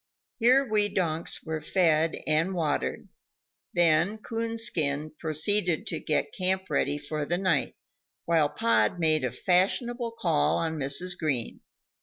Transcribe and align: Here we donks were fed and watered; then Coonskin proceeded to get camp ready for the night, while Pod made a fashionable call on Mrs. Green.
Here 0.39 0.65
we 0.65 0.89
donks 0.89 1.43
were 1.45 1.61
fed 1.61 2.15
and 2.25 2.55
watered; 2.55 3.07
then 3.71 4.17
Coonskin 4.17 5.11
proceeded 5.19 5.85
to 5.85 5.99
get 5.99 6.33
camp 6.33 6.71
ready 6.71 6.97
for 6.97 7.23
the 7.23 7.37
night, 7.37 7.75
while 8.25 8.49
Pod 8.49 8.97
made 8.97 9.23
a 9.23 9.31
fashionable 9.31 10.13
call 10.17 10.57
on 10.57 10.77
Mrs. 10.79 11.15
Green. 11.15 11.59